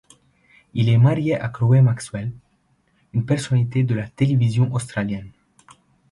[0.73, 2.31] Il est marié à Chloe Maxwell,
[3.13, 5.29] une personnalité de la télévision australienne.